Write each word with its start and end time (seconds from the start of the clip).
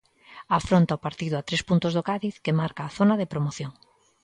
Afronta 0.59 0.97
o 0.97 1.03
partido 1.05 1.35
a 1.37 1.45
tres 1.47 1.61
puntos 1.69 1.91
do 1.93 2.05
Cádiz, 2.09 2.35
que 2.43 2.57
marca 2.61 2.81
a 2.85 2.93
zona 2.97 3.15
de 3.17 3.29
promoción. 3.33 3.71